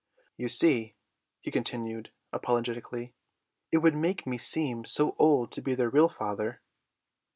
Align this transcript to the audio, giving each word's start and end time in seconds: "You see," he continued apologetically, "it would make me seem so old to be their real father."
"You 0.35 0.49
see," 0.49 0.95
he 1.41 1.51
continued 1.51 2.09
apologetically, 2.33 3.13
"it 3.71 3.77
would 3.83 3.95
make 3.95 4.25
me 4.25 4.39
seem 4.39 4.83
so 4.83 5.15
old 5.19 5.51
to 5.51 5.61
be 5.61 5.75
their 5.75 5.91
real 5.91 6.09
father." 6.09 6.59